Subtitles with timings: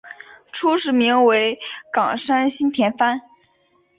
[0.51, 1.59] 初时名为
[1.93, 3.21] 冈山新田藩。